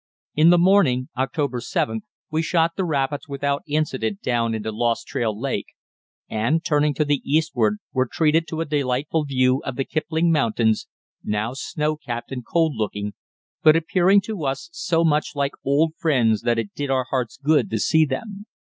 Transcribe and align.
In 0.33 0.49
the 0.49 0.57
morning 0.57 1.09
(October 1.15 1.59
7th) 1.59 2.01
we 2.31 2.41
shot 2.41 2.71
the 2.75 2.83
rapids 2.85 3.27
without 3.27 3.61
incident 3.67 4.23
down 4.23 4.55
into 4.55 4.71
Lost 4.71 5.05
Trail 5.05 5.39
Lake, 5.39 5.67
and, 6.27 6.65
turning 6.65 6.95
to 6.95 7.05
the 7.05 7.21
eastward, 7.23 7.77
were 7.93 8.09
treated 8.11 8.47
to 8.47 8.61
a 8.61 8.65
delightful 8.65 9.25
view 9.25 9.61
of 9.63 9.75
the 9.75 9.85
Kipling 9.85 10.31
Mountains, 10.31 10.87
now 11.23 11.53
snow 11.53 11.97
capped 11.97 12.31
and 12.31 12.43
cold 12.43 12.73
looking, 12.75 13.13
but 13.61 13.75
appearing 13.75 14.21
to 14.21 14.43
us 14.43 14.69
so 14.71 15.03
much 15.03 15.35
like 15.35 15.53
old 15.63 15.93
friends 15.99 16.41
that 16.41 16.57
it 16.57 16.73
did 16.73 16.89
our 16.89 17.05
hearts 17.11 17.37
good 17.37 17.69
to 17.69 17.77
see 17.77 18.03
them. 18.03 18.47